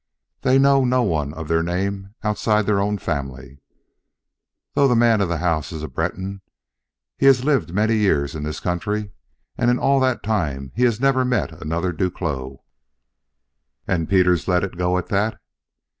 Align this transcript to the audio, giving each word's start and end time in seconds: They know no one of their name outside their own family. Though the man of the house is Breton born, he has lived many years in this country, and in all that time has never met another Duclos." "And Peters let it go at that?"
They 0.41 0.57
know 0.57 0.83
no 0.83 1.03
one 1.03 1.31
of 1.35 1.47
their 1.47 1.61
name 1.61 2.15
outside 2.23 2.65
their 2.65 2.79
own 2.79 2.97
family. 2.97 3.59
Though 4.73 4.87
the 4.87 4.95
man 4.95 5.21
of 5.21 5.29
the 5.29 5.37
house 5.37 5.71
is 5.71 5.85
Breton 5.85 6.27
born, 6.27 6.41
he 7.19 7.27
has 7.27 7.43
lived 7.43 7.71
many 7.71 7.97
years 7.97 8.33
in 8.33 8.41
this 8.41 8.59
country, 8.59 9.11
and 9.59 9.69
in 9.69 9.77
all 9.77 9.99
that 9.99 10.23
time 10.23 10.71
has 10.75 10.99
never 10.99 11.23
met 11.23 11.51
another 11.61 11.93
Duclos." 11.93 12.57
"And 13.85 14.09
Peters 14.09 14.47
let 14.47 14.63
it 14.63 14.75
go 14.75 14.97
at 14.97 15.09
that?" 15.09 15.39